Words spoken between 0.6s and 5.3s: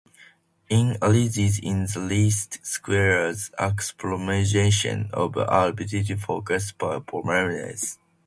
It arises in the least squares approximation